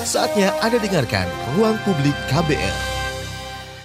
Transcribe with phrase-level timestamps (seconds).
[0.00, 2.99] Saatnya Anda dengarkan Ruang Publik KBR.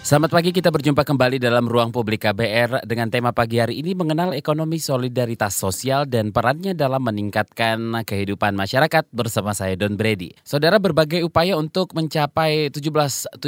[0.06, 4.38] Selamat pagi, kita berjumpa kembali dalam ruang publik KBR dengan tema pagi hari ini mengenal
[4.38, 10.38] ekonomi solidaritas sosial dan perannya dalam meningkatkan kehidupan masyarakat bersama saya Don Brady.
[10.46, 12.86] Saudara berbagai upaya untuk mencapai 17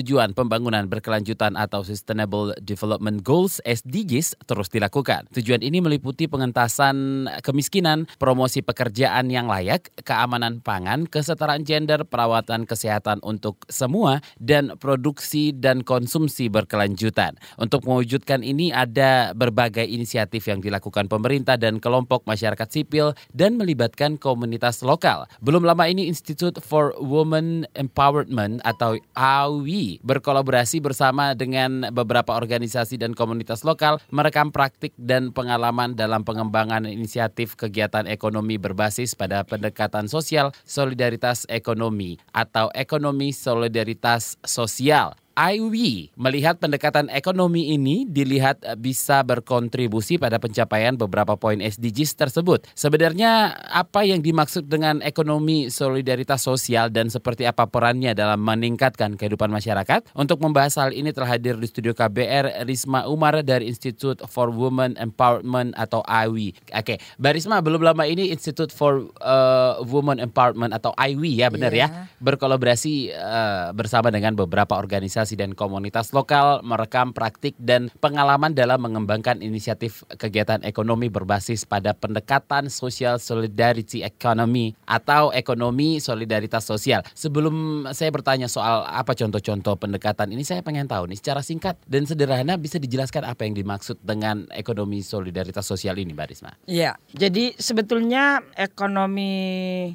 [0.02, 5.30] tujuan pembangunan berkelanjutan atau Sustainable Development Goals SDGs terus dilakukan.
[5.38, 13.21] Tujuan ini meliputi pengentasan kemiskinan, promosi pekerjaan yang layak, keamanan pangan, kesetaraan gender, perawatan kesehatan
[13.21, 17.36] untuk semua, dan produksi dan konsumsi berkelanjutan.
[17.56, 24.16] Untuk mewujudkan ini ada berbagai inisiatif yang dilakukan pemerintah dan kelompok masyarakat sipil dan melibatkan
[24.20, 25.30] komunitas lokal.
[25.40, 33.14] Belum lama ini Institute for Women Empowerment atau AWI berkolaborasi bersama dengan beberapa organisasi dan
[33.14, 40.56] komunitas lokal merekam praktik dan pengalaman dalam pengembangan inisiatif kegiatan ekonomi berbasis pada pendekatan sosial
[40.64, 50.17] solidaritas ekonomi atau ekonomi solidaritas sosial IW melihat pendekatan ekonomi ini dilihat eh, bisa berkontribusi
[50.17, 52.66] pada pencapaian beberapa poin SDGs tersebut.
[52.73, 59.53] Sebenarnya apa yang dimaksud dengan ekonomi solidaritas sosial dan seperti apa perannya dalam meningkatkan kehidupan
[59.53, 60.09] masyarakat?
[60.17, 64.98] Untuk membahas hal ini telah hadir di studio KBR Risma Umar dari Institute for Women
[64.98, 66.58] Empowerment atau IW.
[66.73, 71.70] Oke, Mbak Risma belum lama ini Institute for uh, Women Empowerment atau IW ya benar
[71.76, 72.09] yeah.
[72.09, 78.56] ya berkolaborasi uh, bersama dengan beberapa organisasi organisasi dan komunitas lokal merekam praktik dan pengalaman
[78.56, 87.03] dalam mengembangkan inisiatif kegiatan ekonomi berbasis pada pendekatan social solidarity economy atau ekonomi solidaritas sosial.
[87.11, 92.08] Sebelum saya bertanya soal apa contoh-contoh pendekatan ini, saya pengen tahu nih secara singkat dan
[92.08, 96.28] sederhana bisa dijelaskan apa yang dimaksud dengan ekonomi solidaritas sosial ini, Mbak?
[96.67, 99.31] Iya, jadi sebetulnya ekonomi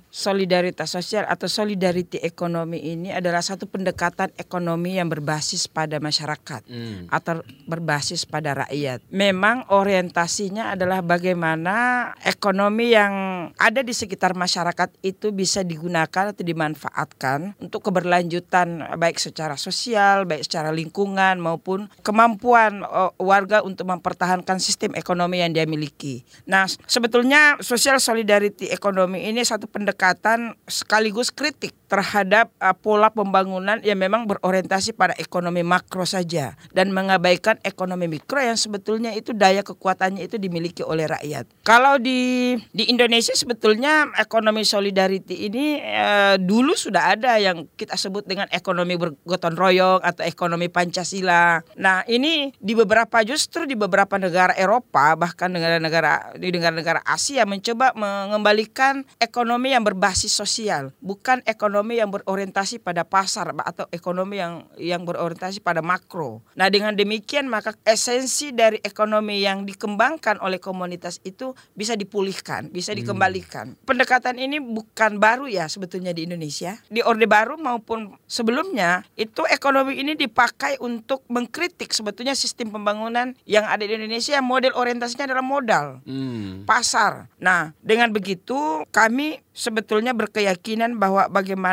[0.08, 6.66] solidaritas sosial atau solidarity ekonomi ini adalah satu pendekatan ekonomi yang ber berbasis pada masyarakat
[6.66, 7.06] hmm.
[7.06, 9.06] atau berbasis pada rakyat.
[9.14, 13.14] Memang orientasinya adalah bagaimana ekonomi yang
[13.54, 20.42] ada di sekitar masyarakat itu bisa digunakan atau dimanfaatkan untuk keberlanjutan baik secara sosial, baik
[20.42, 22.82] secara lingkungan maupun kemampuan
[23.22, 26.26] warga untuk mempertahankan sistem ekonomi yang dia miliki.
[26.50, 34.00] Nah, sebetulnya social solidarity ekonomi ini satu pendekatan sekaligus kritik terhadap uh, pola pembangunan yang
[34.00, 40.24] memang berorientasi pada ekonomi makro saja dan mengabaikan ekonomi mikro yang sebetulnya itu daya kekuatannya
[40.24, 41.44] itu dimiliki oleh rakyat.
[41.60, 48.24] Kalau di di Indonesia sebetulnya ekonomi solidarity ini uh, dulu sudah ada yang kita sebut
[48.24, 51.60] dengan ekonomi bergotong royong atau ekonomi Pancasila.
[51.76, 57.92] Nah, ini di beberapa justru di beberapa negara Eropa bahkan negara-negara di negara-negara Asia mencoba
[57.92, 64.62] mengembalikan ekonomi yang berbasis sosial, bukan ekonomi ekonomi yang berorientasi pada pasar atau ekonomi yang
[64.78, 66.38] yang berorientasi pada makro.
[66.54, 72.94] Nah, dengan demikian maka esensi dari ekonomi yang dikembangkan oleh komunitas itu bisa dipulihkan, bisa
[72.94, 73.74] dikembalikan.
[73.74, 73.82] Hmm.
[73.82, 76.78] Pendekatan ini bukan baru ya sebetulnya di Indonesia.
[76.86, 83.66] Di Orde Baru maupun sebelumnya itu ekonomi ini dipakai untuk mengkritik sebetulnya sistem pembangunan yang
[83.66, 86.62] ada di Indonesia yang model orientasinya adalah modal, hmm.
[86.62, 87.26] pasar.
[87.42, 91.71] Nah, dengan begitu kami sebetulnya berkeyakinan bahwa bagaimana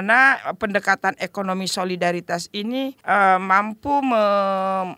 [0.58, 4.24] pendekatan ekonomi solidaritas ini uh, mampu me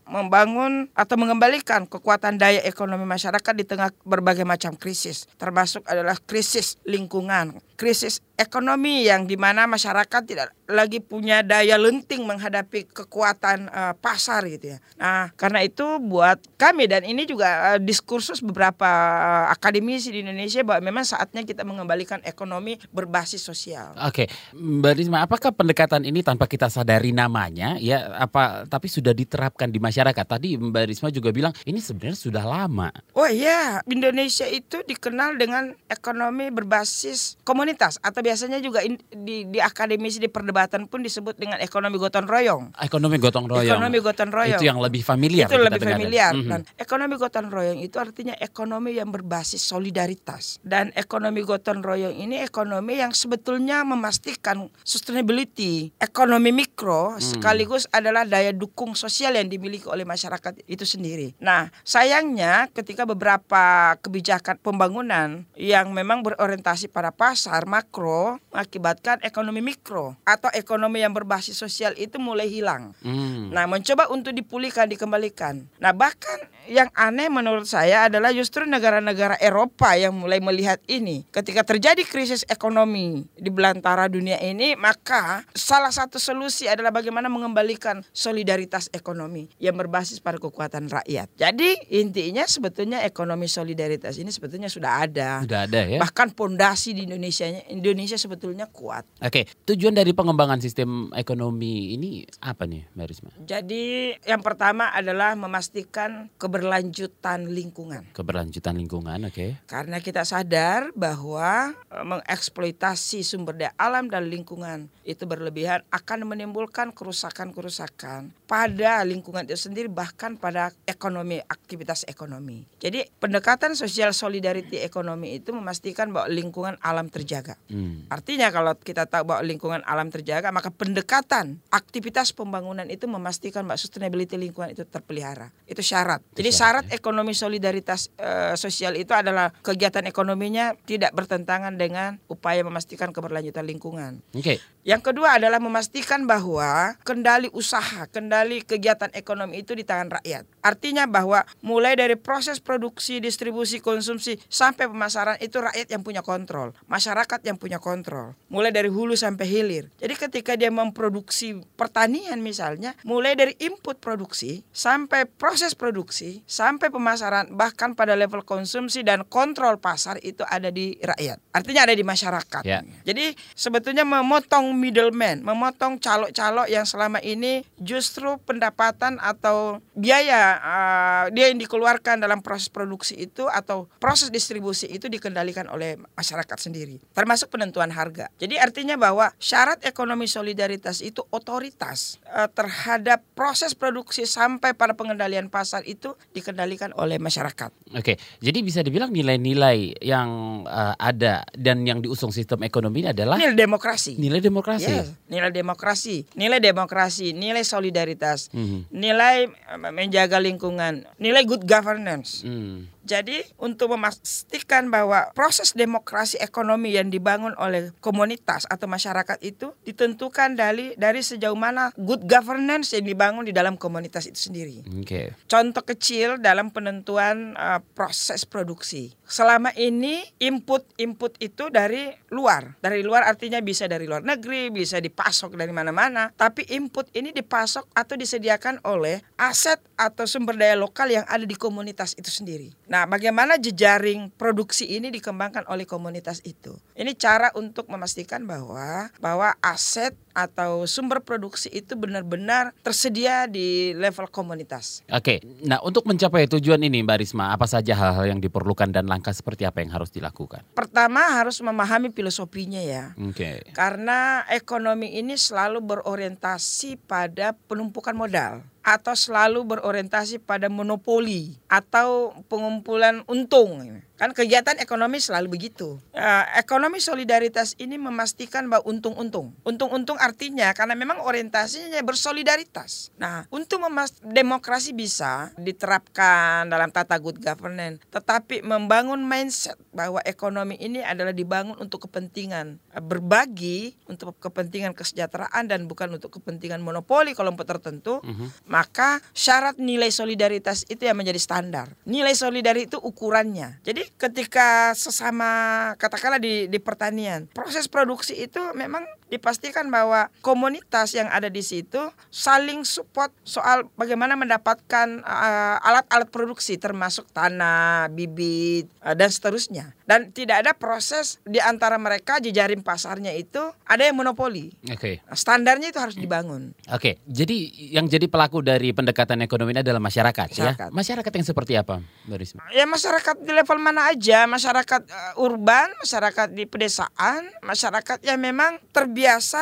[0.05, 6.77] membangun atau mengembalikan kekuatan daya ekonomi masyarakat di tengah berbagai macam krisis, termasuk adalah krisis
[6.83, 13.93] lingkungan, krisis ekonomi yang di mana masyarakat tidak lagi punya daya lenting menghadapi kekuatan uh,
[13.99, 14.77] pasar gitu ya.
[14.97, 18.87] Nah karena itu buat kami dan ini juga uh, diskursus beberapa
[19.21, 23.93] uh, akademisi di Indonesia bahwa memang saatnya kita mengembalikan ekonomi berbasis sosial.
[24.01, 29.69] Oke, Mbak Risma, apakah pendekatan ini tanpa kita sadari namanya ya apa tapi sudah diterapkan
[29.69, 30.25] di masyarakat?
[30.25, 32.89] Tadi Mbak Risma juga bilang ini sebenarnya sudah lama.
[33.13, 39.59] Oh iya, Indonesia itu dikenal dengan ekonomi berbasis komunitas atau biasanya juga in, di, di
[39.59, 42.63] akademisi di perdebatan pun disebut dengan ekonomi gotong royong.
[42.79, 43.75] Ekonomi gotong royong.
[43.75, 44.61] Ekonomi gotong royong.
[44.63, 45.51] Itu yang lebih familiar.
[45.51, 46.31] Itu lebih familiar.
[46.31, 46.51] Mm -hmm.
[46.55, 50.63] Dan ekonomi gotong royong itu artinya ekonomi yang berbasis solidaritas.
[50.63, 57.19] Dan ekonomi gotong royong ini ekonomi yang sebetulnya memastikan sustainability ekonomi mikro hmm.
[57.19, 61.33] sekaligus adalah daya dukung sosial yang dimiliki oleh masyarakat itu sendiri.
[61.41, 69.63] Nah, sayangnya ketika beberapa kebijakan pembangunan yang memang berorientasi pada pasar makro makro mengakibatkan ekonomi
[69.63, 72.91] mikro atau ekonomi yang berbasis sosial itu mulai hilang.
[73.01, 73.49] Hmm.
[73.49, 75.65] Nah, mencoba untuk dipulihkan, dikembalikan.
[75.79, 81.25] Nah, bahkan yang aneh menurut saya adalah justru negara-negara Eropa yang mulai melihat ini.
[81.31, 88.03] Ketika terjadi krisis ekonomi di belantara dunia ini, maka salah satu solusi adalah bagaimana mengembalikan
[88.11, 91.31] solidaritas ekonomi yang berbasis pada kekuatan rakyat.
[91.39, 95.47] Jadi, intinya sebetulnya ekonomi solidaritas ini sebetulnya sudah ada.
[95.47, 95.97] Sudah ada ya.
[96.03, 97.61] Bahkan pondasi di Indonesia Indonesia
[98.05, 99.03] sebetulnya kuat.
[99.19, 103.31] Oke, tujuan dari pengembangan sistem ekonomi ini apa nih, Mbak Risma?
[103.43, 108.13] Jadi yang pertama adalah memastikan keberlanjutan lingkungan.
[108.13, 109.65] Keberlanjutan lingkungan, oke.
[109.67, 116.93] Karena kita sadar bahwa e, mengeksploitasi sumber daya alam dan lingkungan itu berlebihan akan menimbulkan
[116.93, 122.67] kerusakan-kerusakan pada lingkungan itu sendiri bahkan pada ekonomi aktivitas ekonomi.
[122.83, 127.55] Jadi pendekatan sosial solidarity ekonomi itu memastikan bahwa lingkungan alam terjaga.
[127.71, 128.11] Hmm.
[128.11, 133.79] Artinya kalau kita tahu bahwa lingkungan alam terjaga, maka pendekatan aktivitas pembangunan itu memastikan bahwa
[133.79, 135.55] sustainability lingkungan itu terpelihara.
[135.63, 136.19] Itu syarat.
[136.35, 143.15] Jadi syarat ekonomi solidaritas eh, sosial itu adalah kegiatan ekonominya tidak bertentangan dengan upaya memastikan
[143.15, 144.19] keberlanjutan lingkungan.
[144.35, 144.59] Oke.
[144.81, 150.43] Yang kedua adalah memastikan bahwa kendali usaha, kendali kegiatan ekonomi itu di tangan rakyat.
[150.65, 156.73] Artinya bahwa mulai dari proses produksi, distribusi, konsumsi sampai pemasaran itu rakyat yang punya kontrol,
[156.89, 158.33] masyarakat yang punya kontrol.
[158.49, 159.85] Mulai dari hulu sampai hilir.
[160.01, 167.51] Jadi ketika dia memproduksi pertanian misalnya, mulai dari input produksi sampai proses produksi sampai pemasaran
[167.53, 171.41] bahkan pada level konsumsi dan kontrol pasar itu ada di rakyat.
[171.51, 172.63] Artinya ada di masyarakat.
[172.63, 172.85] Ya.
[173.03, 181.51] Jadi sebetulnya memotong middleman, memotong calok-calok yang selama ini justru pendapatan atau biaya uh, dia
[181.51, 187.51] yang dikeluarkan dalam proses produksi itu atau proses distribusi itu dikendalikan oleh masyarakat sendiri, termasuk
[187.51, 188.31] penentuan harga.
[188.37, 195.49] Jadi artinya bahwa syarat ekonomi solidaritas itu otoritas uh, terhadap proses produksi sampai pada pengendalian
[195.49, 197.73] pasar itu dikendalikan oleh masyarakat.
[197.97, 200.29] Oke, jadi bisa dibilang nilai-nilai yang
[200.69, 204.13] uh, ada dan yang diusung sistem ekonomi ini adalah Nilai demokrasi.
[204.21, 204.93] nilai demokrasi.
[204.93, 208.20] Yes, nilai demokrasi, nilai demokrasi, nilai solidaritas,
[208.53, 208.93] Mhm.
[208.93, 212.45] nilai eh, menjaga lingkungan, nilai good governance.
[212.45, 212.85] Hmm.
[213.01, 220.53] Jadi untuk memastikan bahwa proses demokrasi ekonomi yang dibangun oleh komunitas atau masyarakat itu ditentukan
[220.53, 224.85] dari dari sejauh mana good governance yang dibangun di dalam komunitas itu sendiri.
[225.01, 225.33] Oke.
[225.49, 229.13] Contoh kecil dalam penentuan uh, proses produksi.
[229.25, 232.75] Selama ini input-input itu dari luar.
[232.83, 236.35] Dari luar artinya bisa dari luar negeri, bisa dipasok dari mana-mana.
[236.35, 241.55] Tapi input ini dipasok atau disediakan oleh aset atau sumber daya lokal yang ada di
[241.55, 242.75] komunitas itu sendiri.
[242.91, 246.75] Nah, bagaimana jejaring produksi ini dikembangkan oleh komunitas itu?
[246.91, 254.27] Ini cara untuk memastikan bahwa bahwa aset atau sumber produksi itu benar-benar tersedia di level
[254.27, 255.07] komunitas.
[255.07, 259.31] Oke, nah untuk mencapai tujuan ini Mbak Risma, apa saja hal-hal yang diperlukan dan langkah
[259.31, 260.67] seperti apa yang harus dilakukan?
[260.75, 263.15] Pertama harus memahami filosofinya ya.
[263.15, 263.71] Oke.
[263.71, 273.21] Karena ekonomi ini selalu berorientasi pada penumpukan modal atau selalu berorientasi pada monopoli atau pengumpulan
[273.29, 274.01] untung.
[274.21, 275.97] Kan kegiatan ekonomi selalu begitu.
[276.13, 279.57] Eh, ekonomi solidaritas ini memastikan bahwa untung-untung.
[279.65, 283.09] Untung-untung artinya karena memang orientasinya bersolidaritas.
[283.17, 290.77] Nah, untuk memas demokrasi bisa diterapkan dalam tata good governance, tetapi membangun mindset bahwa ekonomi
[290.77, 297.33] ini adalah dibangun untuk kepentingan eh, berbagi, untuk kepentingan kesejahteraan dan bukan untuk kepentingan monopoli
[297.33, 298.21] kelompok tertentu
[298.67, 301.87] maka syarat nilai solidaritas itu yang menjadi standar.
[302.05, 303.79] Nilai solidaritas itu ukurannya.
[303.85, 305.49] Jadi ketika sesama
[305.95, 312.11] katakanlah di di pertanian, proses produksi itu memang dipastikan bahwa komunitas yang ada di situ
[312.27, 319.95] saling support soal bagaimana mendapatkan uh, alat-alat produksi termasuk tanah, bibit uh, dan seterusnya.
[320.03, 324.75] Dan tidak ada proses di antara mereka jejaring pasarnya itu ada yang monopoli.
[324.91, 325.23] Oke.
[325.23, 326.75] Nah, Standarnya itu harus dibangun.
[326.91, 327.55] Oke, jadi
[327.95, 330.89] yang jadi pelaku dari pendekatan ekonomi ini adalah masyarakat, Masyarakat.
[330.91, 330.93] ya.
[330.93, 332.61] Masyarakat yang seperti apa, Mbak Risma?
[332.75, 338.75] Ya masyarakat di level mana aja, masyarakat eh, urban, masyarakat di pedesaan, masyarakat yang memang
[338.91, 339.20] terbiasa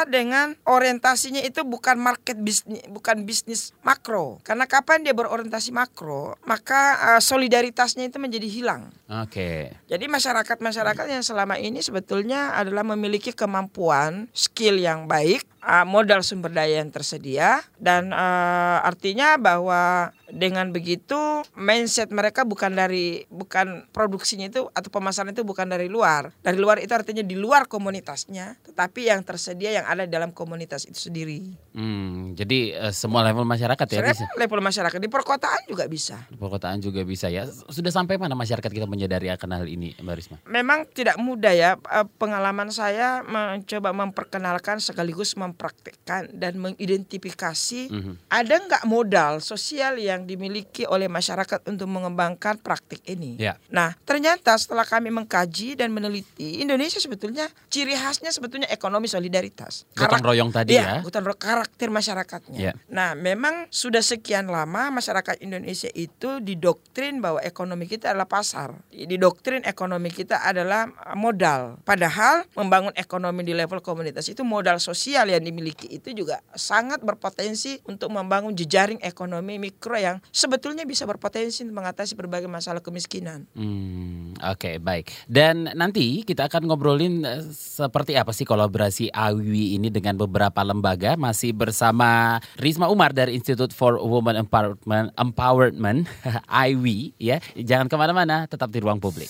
[0.10, 4.40] dengan orientasinya itu bukan market bisnis, bukan bisnis makro.
[4.44, 8.92] Karena kapan dia berorientasi makro, maka eh, solidaritasnya itu menjadi hilang.
[9.10, 9.74] Oke.
[9.90, 16.52] Jadi masyarakat-masyarakat yang selama ini sebetulnya adalah memiliki kemampuan, skill yang baik, uh, modal sumber
[16.52, 21.18] daya yang tersedia dan uh, artinya bahwa dengan begitu
[21.58, 26.34] mindset mereka bukan dari bukan produksinya itu atau pemasaran itu bukan dari luar.
[26.42, 31.10] Dari luar itu artinya di luar komunitasnya, tetapi yang tersedia yang ada dalam komunitas itu
[31.10, 31.54] sendiri.
[31.74, 34.02] Hmm, jadi uh, semua level masyarakat ya.
[34.14, 36.18] Semua level masyarakat di perkotaan juga bisa.
[36.30, 37.46] Di perkotaan juga bisa ya.
[37.70, 40.38] Sudah sampai mana masyarakat kita menyadari akan hal ini, Mbak Risma?
[40.50, 41.72] Memang tidak mudah ya.
[41.78, 48.14] Eh, pengalaman saya mencoba memperkenalkan sekaligus mempraktekkan dan mengidentifikasi mm -hmm.
[48.28, 53.36] ada nggak modal sosial yang dimiliki oleh masyarakat untuk mengembangkan praktik ini.
[53.36, 53.60] Yeah.
[53.70, 59.86] Nah, ternyata setelah kami mengkaji dan meneliti, Indonesia sebetulnya ciri khasnya sebetulnya ekonomi solidaritas.
[59.94, 61.00] Gotong royong tadi ya.
[61.00, 61.06] ya.
[61.06, 62.60] Gotong royong karakter masyarakatnya.
[62.60, 62.76] Yeah.
[62.90, 68.74] Nah, memang sudah sekian lama masyarakat Indonesia itu didoktrin bahwa ekonomi kita adalah pasar.
[68.90, 71.78] Didoktrin ekonomi kita adalah modal.
[71.86, 77.84] Padahal membangun ekonomi di level komunitas itu modal sosial yang dimiliki itu juga sangat berpotensi
[77.86, 83.46] untuk membangun jejaring ekonomi mikro yang sebetulnya bisa berpotensi mengatasi berbagai masalah kemiskinan.
[83.54, 85.14] Hmm, Oke okay, baik.
[85.30, 91.14] Dan nanti kita akan ngobrolin uh, seperti apa sih kolaborasi AWI ini dengan beberapa lembaga.
[91.20, 96.08] Masih bersama Risma Umar dari Institute for Women Empowerment, Empowerment
[96.70, 97.38] IWI ya.
[97.54, 99.30] Jangan ke mana-mana, tetap di ruang publik.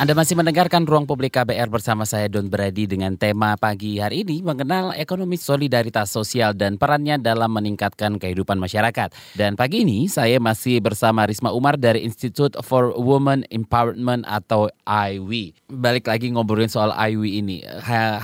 [0.00, 4.40] Anda masih mendengarkan Ruang Publik KBR bersama saya Don Brady dengan tema pagi hari ini
[4.40, 9.12] mengenal ekonomi solidaritas sosial dan perannya dalam meningkatkan kehidupan masyarakat.
[9.36, 15.68] Dan pagi ini saya masih bersama Risma Umar dari Institute for Women Empowerment atau IWI.
[15.68, 17.60] Balik lagi ngobrolin soal IWI ini.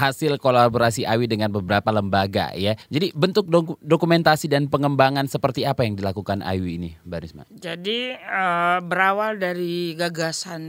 [0.01, 2.73] Hasil kolaborasi IWI dengan beberapa lembaga ya.
[2.89, 3.53] Jadi bentuk
[3.85, 7.45] dokumentasi dan pengembangan seperti apa yang dilakukan IWI ini, Mbak Risma?
[7.53, 10.65] Jadi uh, berawal dari gagasan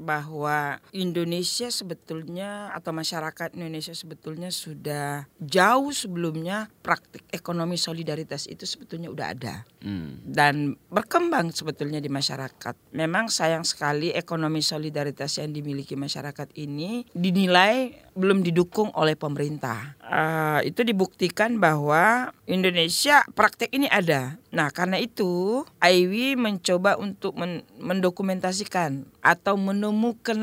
[0.00, 8.62] bahwa bahwa Indonesia sebetulnya atau masyarakat Indonesia sebetulnya sudah jauh sebelumnya praktik ekonomi solidaritas itu
[8.62, 10.22] sebetulnya udah ada hmm.
[10.22, 12.78] dan berkembang sebetulnya di masyarakat.
[12.94, 19.98] Memang sayang sekali ekonomi solidaritas yang dimiliki masyarakat ini dinilai belum didukung oleh pemerintah.
[19.98, 24.38] Uh, itu dibuktikan bahwa Indonesia praktek ini ada.
[24.54, 30.35] Nah, karena itu IW mencoba untuk men mendokumentasikan atau menemukan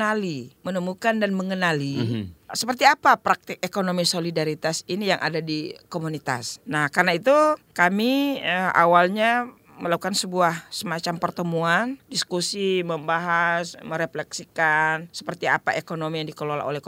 [0.62, 2.24] menemukan dan mengenali mm -hmm.
[2.52, 6.58] seperti apa praktik ekonomi solidaritas ini yang ada di komunitas.
[6.66, 7.34] Nah, karena itu
[7.72, 16.62] kami eh, awalnya melakukan sebuah semacam pertemuan, diskusi, membahas, merefleksikan seperti apa ekonomi yang dikelola
[16.62, 16.80] oleh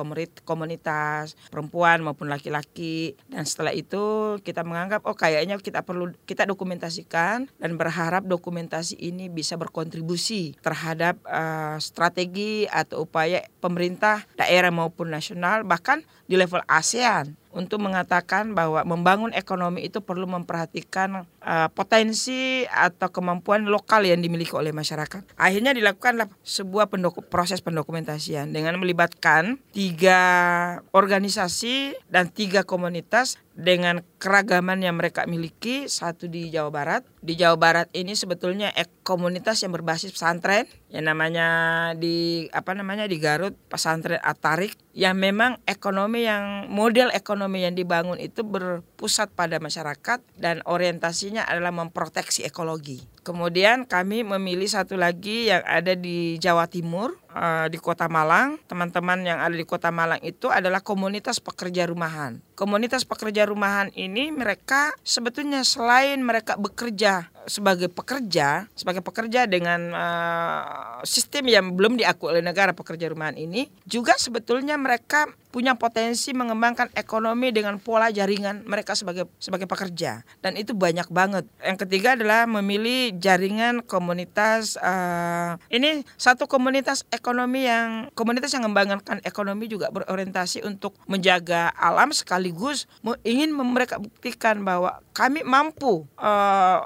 [0.44, 3.18] komunitas perempuan maupun laki-laki.
[3.26, 9.26] Dan setelah itu kita menganggap oh kayaknya kita perlu kita dokumentasikan dan berharap dokumentasi ini
[9.28, 17.38] bisa berkontribusi terhadap uh, strategi atau upaya pemerintah daerah maupun nasional bahkan di level ASEAN
[17.56, 24.52] untuk mengatakan bahwa membangun ekonomi itu perlu memperhatikan uh, potensi atau kemampuan lokal yang dimiliki
[24.52, 25.38] oleh masyarakat.
[25.38, 30.20] Akhirnya dilakukanlah sebuah pendoku, proses pendokumentasian dengan melibatkan tiga
[30.90, 37.56] organisasi dan tiga komunitas dengan keragaman yang mereka miliki satu di Jawa Barat di Jawa
[37.56, 38.68] Barat ini sebetulnya
[39.00, 41.48] komunitas yang berbasis pesantren yang namanya
[41.96, 48.20] di apa namanya di Garut pesantren Atarik yang memang ekonomi yang model ekonomi yang dibangun
[48.20, 48.44] itu
[48.96, 55.98] berpusat pada masyarakat dan orientasinya adalah memproteksi ekologi Kemudian kami memilih satu lagi yang ada
[55.98, 58.54] di Jawa Timur, uh, di Kota Malang.
[58.70, 62.38] Teman-teman yang ada di Kota Malang itu adalah komunitas pekerja rumahan.
[62.54, 71.00] Komunitas pekerja rumahan ini mereka sebetulnya selain mereka bekerja sebagai pekerja, sebagai pekerja dengan uh,
[71.06, 76.92] sistem yang belum diakui oleh negara pekerja rumahan ini, juga sebetulnya mereka punya potensi mengembangkan
[76.92, 81.48] ekonomi dengan pola jaringan mereka sebagai sebagai pekerja dan itu banyak banget.
[81.64, 89.24] Yang ketiga adalah memilih jaringan komunitas uh, ini satu komunitas ekonomi yang komunitas yang mengembangkan
[89.24, 92.84] ekonomi juga berorientasi untuk menjaga alam sekaligus
[93.24, 96.78] ingin mereka buktikan bahwa kami mampu uh,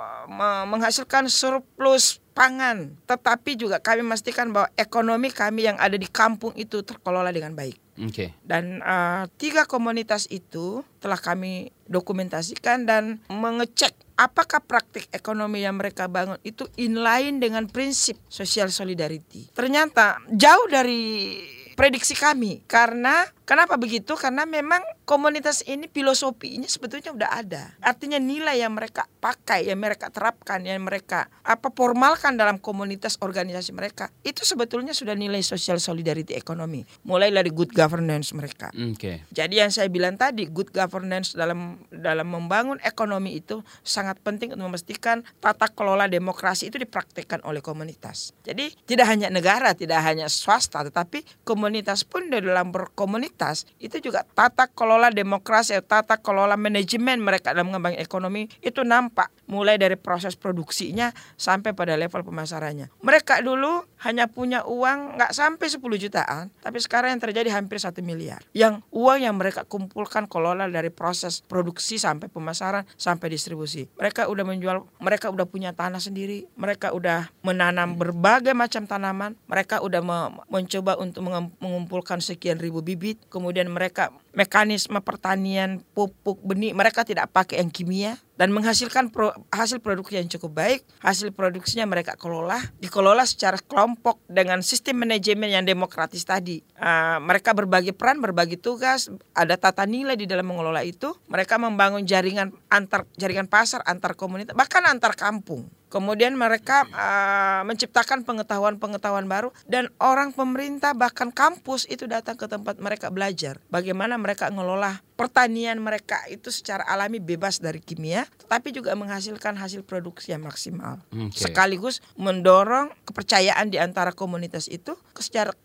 [0.69, 6.81] menghasilkan surplus pangan, tetapi juga kami memastikan bahwa ekonomi kami yang ada di kampung itu
[6.81, 7.77] terkelola dengan baik.
[8.01, 8.33] Okay.
[8.41, 16.09] Dan uh, tiga komunitas itu telah kami dokumentasikan dan mengecek apakah praktik ekonomi yang mereka
[16.09, 19.53] bangun itu inline dengan prinsip social solidarity.
[19.53, 21.37] Ternyata jauh dari
[21.77, 24.13] prediksi kami karena kenapa begitu?
[24.13, 27.75] Karena memang komunitas ini filosofinya sebetulnya udah ada.
[27.83, 33.75] Artinya nilai yang mereka pakai, yang mereka terapkan, yang mereka apa formalkan dalam komunitas organisasi
[33.75, 36.87] mereka itu sebetulnya sudah nilai social solidarity ekonomi.
[37.03, 38.71] Mulai dari good governance mereka.
[38.71, 39.27] Oke.
[39.35, 44.71] Jadi yang saya bilang tadi good governance dalam dalam membangun ekonomi itu sangat penting untuk
[44.71, 48.31] memastikan tata kelola demokrasi itu dipraktekkan oleh komunitas.
[48.47, 54.23] Jadi tidak hanya negara, tidak hanya swasta, tetapi komunitas pun di dalam berkomunitas itu juga
[54.39, 60.39] tata kelola demokrasi, tata kelola manajemen mereka dalam mengembangkan ekonomi itu nampak mulai dari proses
[60.39, 62.87] produksinya sampai pada level pemasarannya.
[63.03, 67.99] Mereka dulu hanya punya uang nggak sampai 10 jutaan, tapi sekarang yang terjadi hampir satu
[68.01, 68.41] miliar.
[68.55, 73.91] Yang uang yang mereka kumpulkan kelola dari proses produksi sampai pemasaran sampai distribusi.
[73.99, 79.83] Mereka udah menjual, mereka udah punya tanah sendiri, mereka udah menanam berbagai macam tanaman, mereka
[79.83, 81.27] udah me- mencoba untuk
[81.59, 88.15] mengumpulkan sekian ribu bibit, kemudian mereka mekanisme pertanian pupuk benih mereka tidak pakai yang kimia
[88.41, 90.81] dan menghasilkan pro- hasil produksi yang cukup baik.
[91.05, 96.65] Hasil produksinya mereka kelola, dikelola secara kelompok dengan sistem manajemen yang demokratis tadi.
[96.81, 101.13] Ah, mereka berbagi peran, berbagi tugas, ada tata nilai di dalam mengelola itu.
[101.29, 105.69] Mereka membangun jaringan antar jaringan pasar, antar komunitas, bahkan antar kampung.
[105.91, 112.79] Kemudian mereka uh, menciptakan pengetahuan-pengetahuan baru dan orang pemerintah bahkan kampus itu datang ke tempat
[112.79, 118.97] mereka belajar bagaimana mereka ngelola pertanian mereka itu secara alami bebas dari kimia, tapi juga
[118.97, 120.97] menghasilkan hasil produksi yang maksimal.
[121.13, 121.37] Oke.
[121.37, 124.97] Sekaligus mendorong kepercayaan di antara komunitas itu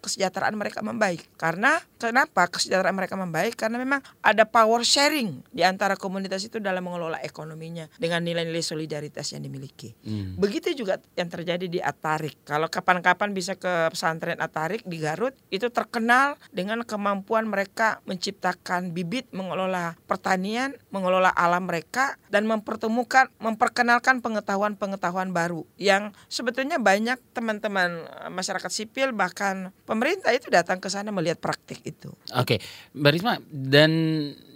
[0.03, 1.23] kesejahteraan mereka membaik.
[1.39, 3.55] Karena kenapa kesejahteraan mereka membaik?
[3.55, 9.31] Karena memang ada power sharing di antara komunitas itu dalam mengelola ekonominya dengan nilai-nilai solidaritas
[9.31, 9.95] yang dimiliki.
[10.03, 10.14] Hmm.
[10.35, 12.41] Begitu juga yang terjadi di Atarik.
[12.47, 19.29] Kalau kapan-kapan bisa ke pesantren Atarik di Garut, itu terkenal dengan kemampuan mereka menciptakan bibit,
[19.31, 28.31] mengelola pertanian, mengelola alam mereka, dan mempertemukan, memperkenalkan pengetahuan-pengetahuan baru yang sebetulnya banyak teman-teman eh,
[28.31, 32.11] masyarakat sipil bahkan pemerintah itu datang ke sana melihat praktik itu.
[32.35, 32.59] Oke,
[32.95, 33.91] Mbak Risma dan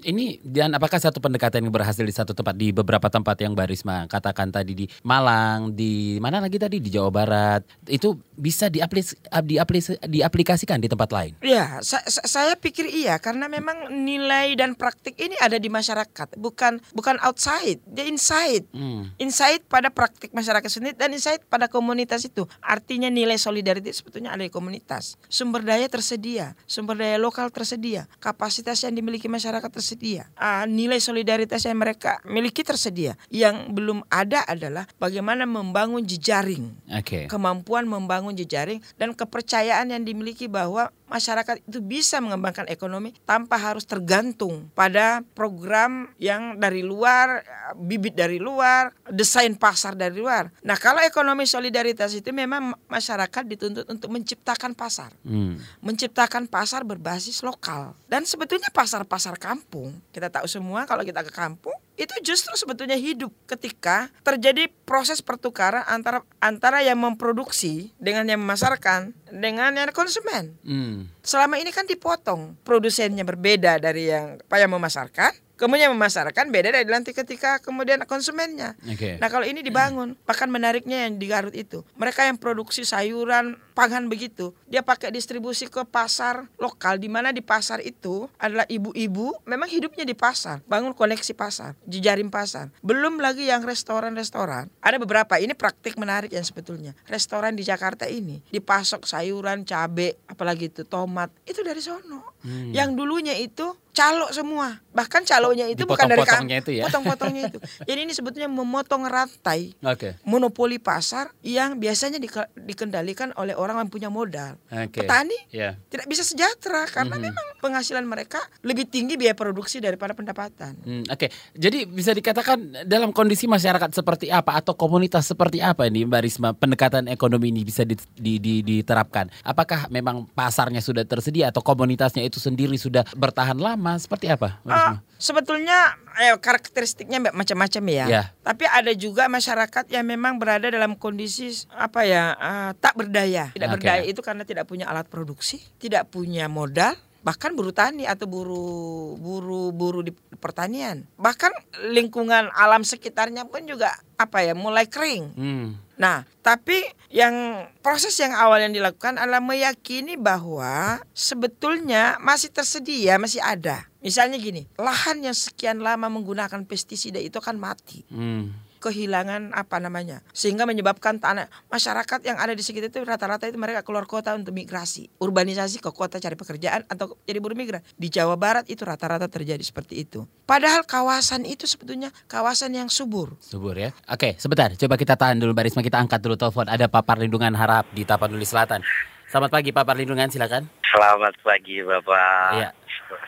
[0.03, 3.67] ini dan apakah satu pendekatan yang berhasil di satu tempat di beberapa tempat yang Mbak
[3.67, 9.17] Risma katakan tadi di Malang, di mana lagi tadi di Jawa Barat itu bisa diaplis,
[9.43, 11.33] diaplis, diaplikasikan di tempat lain?
[11.41, 16.37] Ya, sa- sa- saya pikir iya karena memang nilai dan praktik ini ada di masyarakat,
[16.37, 18.69] bukan bukan outside, dia inside.
[18.71, 19.09] Hmm.
[19.17, 22.45] Insight pada praktik masyarakat sendiri dan insight pada komunitas itu.
[22.61, 25.17] Artinya nilai solidaritas sebetulnya ada di komunitas.
[25.25, 29.88] Sumber daya tersedia, sumber daya lokal tersedia, kapasitas yang dimiliki masyarakat tersedia,
[30.35, 33.15] Ah, nilai solidaritas yang mereka miliki tersedia.
[33.31, 37.31] Yang belum ada adalah bagaimana membangun jejaring Oke.
[37.31, 43.87] kemampuan membangun jejaring dan kepercayaan yang dimiliki bahwa masyarakat itu bisa mengembangkan ekonomi tanpa harus
[43.87, 47.41] tergantung pada program yang dari luar,
[47.79, 50.53] bibit dari luar, desain pasar dari luar.
[50.61, 55.55] Nah, kalau ekonomi solidaritas itu memang masyarakat dituntut untuk menciptakan pasar Hmm.
[55.79, 59.78] menciptakan pasar berbasis lokal dan sebetulnya pasar-pasar kampung
[60.11, 65.83] kita tahu semua kalau kita ke kampung itu justru sebetulnya hidup ketika terjadi proses pertukaran
[65.83, 71.11] antara antara yang memproduksi dengan yang memasarkan dengan yang konsumen Hmm.
[71.21, 76.71] selama ini kan dipotong produsennya berbeda dari yang apa yang memasarkan kemudian yang memasarkan beda
[76.71, 79.19] dari nanti ketika kemudian konsumennya Oke.
[79.19, 84.11] Nah kalau ini dibangun, bahkan menariknya yang di Garut itu, mereka yang produksi sayuran, pangan
[84.11, 89.71] begitu, dia pakai distribusi ke pasar lokal, di mana di pasar itu adalah ibu-ibu, memang
[89.71, 92.67] hidupnya di pasar, bangun koneksi pasar, jejaring pasar.
[92.83, 96.91] Belum lagi yang restoran-restoran, ada beberapa ini praktik menarik yang sebetulnya.
[97.07, 102.35] Restoran di Jakarta ini dipasok sayuran, cabai, apalagi itu tomat, itu dari sono.
[102.43, 102.75] Hmm.
[102.75, 106.23] Yang dulunya itu calo semua, bahkan calonya itu bukan dari
[106.55, 106.87] itu ya?
[106.87, 107.59] potong-potongnya itu.
[107.89, 110.15] Jadi ini sebetulnya memotong rantai Oke.
[110.23, 114.57] monopoli pasar yang biasanya dike- dikendalikan oleh orang yang punya modal.
[114.65, 115.03] Oke.
[115.03, 115.77] Petani Ya.
[115.87, 117.23] tidak bisa sejahtera karena Mhm.
[117.23, 120.73] memang penghasilan mereka lebih tinggi biaya produksi daripada pendapatan.
[120.79, 126.03] Hmm, Oke, jadi bisa dikatakan dalam kondisi masyarakat seperti apa atau komunitas seperti apa ini
[126.03, 129.29] Mbak Risma pendekatan ekonomi ini bisa di- di- di- diterapkan?
[129.41, 133.93] Apakah memang pasarnya sudah tersedia atau komunitasnya itu sendiri sudah bertahan lama?
[133.95, 134.57] Seperti apa?
[134.63, 134.89] Mbak Risma?
[134.89, 135.79] Ah, sebetulnya
[136.17, 138.05] eh, karakteristiknya macam-macam ya.
[138.09, 138.23] Ya.
[138.41, 143.53] Tapi ada juga masyarakat yang memang berada dalam kondisi apa ya ah, tak berdaya.
[143.53, 143.75] Tidak Oke.
[143.77, 149.19] berdaya itu karena tidak punya alat produksi, tidak punya modal, bahkan buruh tani atau buruh
[149.19, 151.03] buruh buruh di pertanian.
[151.19, 151.51] Bahkan
[151.91, 155.25] lingkungan alam sekitarnya pun juga apa ya mulai kering.
[155.35, 155.67] Hmm.
[155.99, 156.79] Nah, tapi
[157.11, 163.91] yang proses yang awal yang dilakukan adalah meyakini bahwa sebetulnya masih tersedia, masih ada.
[163.99, 168.07] Misalnya gini, lahan yang sekian lama menggunakan pestisida itu kan mati.
[168.07, 173.59] Hmm kehilangan apa namanya sehingga menyebabkan tanah masyarakat yang ada di sekitar itu rata-rata itu
[173.59, 175.11] mereka keluar kota untuk migrasi.
[175.19, 177.83] Urbanisasi ke kota cari pekerjaan atau jadi buruh migran.
[177.99, 180.23] Di Jawa Barat itu rata-rata terjadi seperti itu.
[180.47, 183.35] Padahal kawasan itu sebetulnya kawasan yang subur.
[183.43, 183.91] Subur ya.
[184.07, 184.71] Oke sebentar.
[184.73, 186.65] Coba kita tahan dulu Barisma kita angkat dulu telepon.
[186.65, 188.81] Ada Pak Parlindungan Harap di Tapanuli Selatan.
[189.29, 190.65] Selamat pagi Pak Parlindungan silakan.
[190.89, 192.49] Selamat pagi Bapak.
[192.57, 192.69] Iya.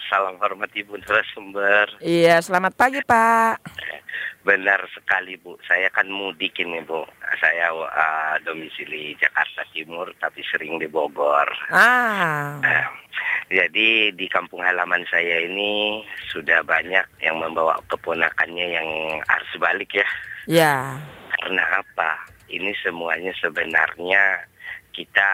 [0.09, 1.97] Salam hormat Ibu narasumber.
[2.03, 3.63] iya selamat pagi Pak
[4.41, 7.05] Benar sekali Bu, saya kan mudik ini Bu.
[7.37, 11.45] Saya uh, domisili Jakarta Timur tapi sering di Bogor.
[11.69, 12.85] ah Eh,
[13.51, 16.01] jadi di kampung halaman saya ini
[16.33, 18.89] sudah banyak yang membawa keponakannya yang
[19.29, 20.07] harus balik ya.
[20.49, 20.75] ya
[21.37, 22.25] Karena apa?
[22.49, 24.50] Ini semuanya sebenarnya
[24.91, 25.31] kita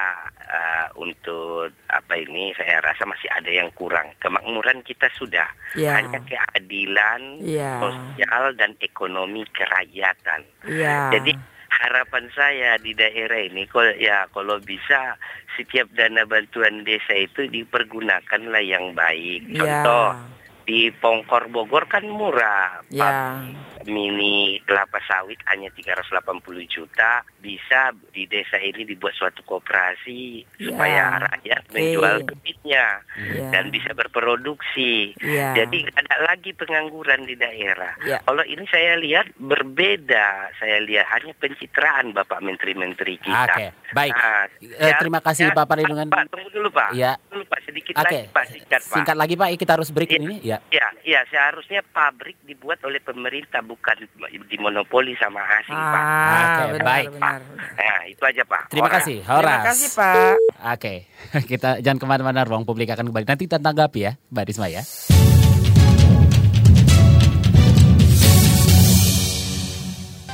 [0.47, 4.13] uh, untuk apa ini saya rasa masih ada yang kurang.
[4.21, 10.41] Kemakmuran kita sudah ya hanya keadilan ya sosial dan ekonomi kerakyatan.
[10.69, 11.35] ya Jadi
[11.67, 15.17] harapan saya di daerah ini kalau ya kalau bisa
[15.57, 19.45] setiap dana bantuan desa itu dipergunakanlah yang baik.
[19.57, 20.36] Contoh ya
[20.67, 22.83] di Pongkor Bogor kan murah.
[22.89, 23.39] ya
[23.87, 27.23] Mini kelapa sawit hanya 380 juta.
[27.37, 27.79] Bisa
[28.11, 30.67] di desa ini dibuat suatu koperasi Ya.
[30.67, 32.99] supaya rakyat menjual bibitnya
[33.31, 35.15] ya dan bisa berproduksi.
[35.17, 37.95] ya Jadi ada lagi pengangguran di daerah.
[38.03, 38.19] Ya.
[38.21, 40.51] Kalau ini saya lihat berbeda.
[40.57, 43.47] Saya lihat hanya pencitraan Bapak Menteri-Menteri kita.
[43.47, 46.09] Oke baik Nah, Eh, terima kasih, Pak Parlindungan.
[46.09, 46.91] Pak, tunggu dulu Pak.
[46.91, 47.15] Ya.
[47.29, 48.93] Tunggu Pak sedikit Oke lagi Pak, singkat Pak.
[48.93, 50.19] singkat lagi Pak kita harus break Iya.
[50.19, 54.07] ini ya Ya, ya seharusnya pabrik dibuat oleh pemerintah bukan
[54.51, 56.03] dimonopoli sama asing Pak.
[56.03, 57.69] ah Oke, benar, baik, benar, benar.
[57.77, 58.63] Nah, itu aja Pak.
[58.71, 58.95] Terima Orang.
[58.99, 60.93] kasih terima Horas kasih Pak Oke,
[61.51, 63.25] kita jangan ke mana-mana, ruang publik akan kembali.
[63.29, 64.83] Nanti kita tanggapi ya, Mbak Risma ya.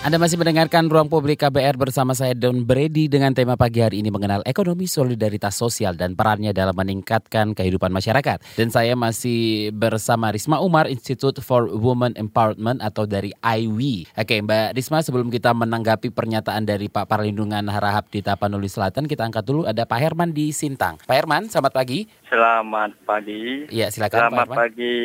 [0.03, 4.11] Anda masih mendengarkan Ruang Publik KBR bersama saya Don Brady dengan tema pagi hari ini
[4.11, 8.43] mengenal ekonomi solidaritas sosial dan perannya dalam meningkatkan kehidupan masyarakat.
[8.59, 14.11] Dan saya masih bersama Risma Umar Institute for Women Empowerment atau dari IWI.
[14.19, 19.23] Oke Mbak Risma sebelum kita menanggapi pernyataan dari Pak Parlindungan Harahap di Tapanuli Selatan, kita
[19.23, 20.99] angkat dulu ada Pak Herman di Sintang.
[20.99, 22.03] Pak Herman, selamat pagi.
[22.33, 23.69] Selamat pagi.
[23.69, 24.97] Iya silakan Selamat Pak pagi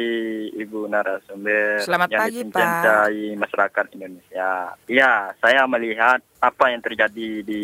[0.48, 2.40] Ibu narasumber Selamat yang pagi, Pak.
[2.40, 4.50] dicintai masyarakat Indonesia.
[4.88, 7.62] Ya, saya melihat apa yang terjadi di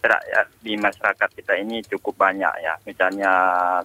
[0.00, 2.74] rakyat di masyarakat kita ini cukup banyak ya.
[2.88, 3.32] Misalnya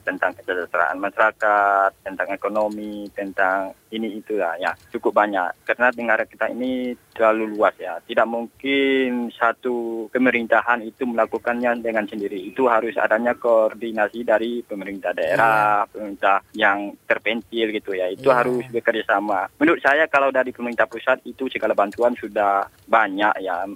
[0.04, 5.68] tentang kesejahteraan masyarakat, tentang ekonomi, tentang ini itu ya, ya cukup banyak.
[5.68, 8.00] Karena negara kita ini terlalu luas ya.
[8.00, 12.56] Tidak mungkin satu pemerintahan itu melakukannya dengan sendiri.
[12.56, 18.08] Itu harus adanya koordinasi dari pemerintah daerah, pemerintah yang terpencil gitu ya.
[18.08, 18.40] Itu Iya.
[18.40, 19.52] harus bekerja sama.
[19.60, 23.68] Menurut saya kalau dari pemerintah pusat itu segala bantuan sudah banyak ya,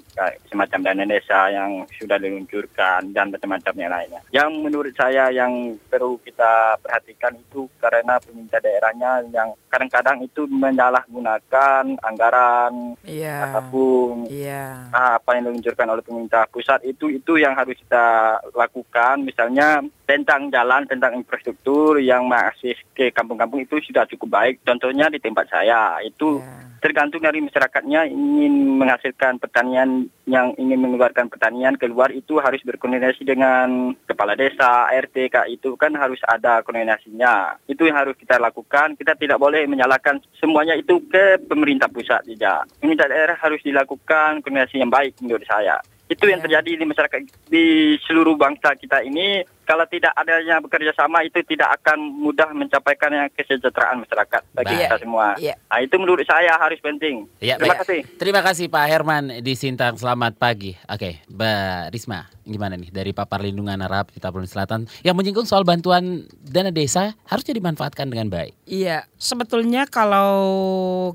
[0.53, 4.21] kayak semacam dana desa yang sudah diluncurkan dan macam-macam yang lainnya.
[4.29, 5.49] Yang menurut saya yang
[5.89, 13.49] perlu kita perhatikan itu karena pemerintah daerahnya yang kadang-kadang itu menyalahgunakan anggaran Iya.
[13.49, 14.93] ataupun Iya.
[14.93, 20.51] Ah, apa yang diluncurkan oleh pemerintah pusat itu itu yang harus kita lakukan misalnya tentang
[20.51, 24.55] jalan tentang infrastruktur yang masih ke kampung-kampung itu sudah cukup baik.
[24.67, 26.75] Contohnya di tempat saya itu Iya.
[26.83, 33.95] tergantung dari masyarakatnya ingin menghasilkan pertanian yang ingin mengeluarkan pertanian keluar itu harus berkoordinasi dengan
[34.03, 37.55] kepala desa RT kak itu kan harus ada koordinasinya.
[37.71, 38.99] Itu yang harus kita lakukan.
[38.99, 44.83] Kita tidak boleh menyalahkan semuanya itu ke pemerintah pusat tidak pemerintah daerah harus dilakukan koordinasi
[44.83, 45.79] yang baik menurut saya.
[46.11, 46.51] Itu yang Ya.
[46.51, 47.65] terjadi di masyarakat di
[48.03, 53.27] seluruh bangsa kita ini kalau tidak adanya bekerja sama itu tidak akan mudah mencapaikan yang
[53.31, 54.81] kesejahteraan masyarakat bagi Baik.
[54.87, 55.27] kita semua.
[55.39, 55.55] Iya.
[55.71, 57.25] Nah, itu menurut saya harus penting.
[57.39, 57.81] Ya, Terima baik.
[57.87, 57.99] kasih.
[58.19, 59.95] Terima kasih Pak Herman di Sintang.
[59.95, 60.75] Selamat pagi.
[60.91, 65.63] Oke, Mbak Risma, gimana nih dari Pak Perlindungan Arab di Tapanuli Selatan yang menyinggung soal
[65.63, 68.53] bantuan dana desa harusnya dimanfaatkan dengan baik.
[68.67, 70.33] Iya, sebetulnya kalau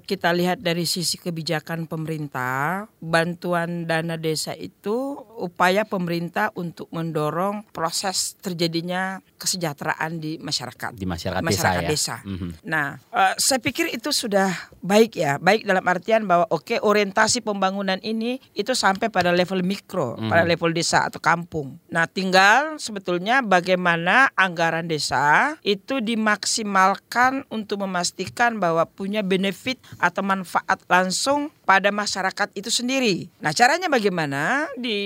[0.04, 8.37] kita lihat dari sisi kebijakan pemerintah, bantuan dana desa itu upaya pemerintah untuk mendorong proses
[8.38, 10.94] terjadinya kesejahteraan di masyarakat.
[10.94, 11.90] Di masyarakat, masyarakat desa ya.
[11.90, 12.16] desa.
[12.22, 12.50] Mhm.
[12.66, 14.50] Nah, eh, saya pikir itu sudah
[14.82, 20.14] baik ya, baik dalam artian bahwa oke orientasi pembangunan ini itu sampai pada level mikro,
[20.30, 21.76] pada level desa atau kampung.
[21.90, 30.78] Nah, tinggal sebetulnya bagaimana anggaran desa itu dimaksimalkan untuk memastikan bahwa punya benefit atau manfaat
[30.86, 33.28] langsung pada masyarakat itu sendiri.
[33.44, 34.96] Nah, caranya bagaimana di